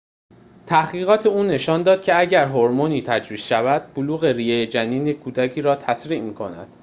تحقیقات 0.67 1.25
او 1.25 1.43
نشان 1.43 1.83
داد 1.83 2.01
که 2.01 2.19
اگر 2.19 2.45
هورمونی 2.45 3.01
تجویز 3.03 3.39
شود 3.39 3.93
بلوغ 3.95 4.25
ریه 4.25 4.67
جنینی 4.67 5.13
کودک 5.13 5.59
را 5.59 5.75
تسریع 5.75 6.21
می‌کند 6.21 6.67